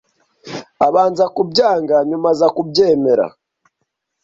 abanza 0.87 1.25
kubyanga 1.35 1.95
nyuma 2.09 2.27
aza 2.33 2.47
kubyemera 2.55 3.25